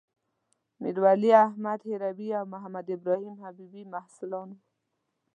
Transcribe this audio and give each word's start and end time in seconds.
میرولی 0.81 1.31
احمد 1.45 1.79
هروي 1.91 2.29
او 2.39 2.45
محمدابراهیم 2.53 3.35
حبيبي 3.45 3.83
محصلان 3.93 4.47
وو. 4.53 4.61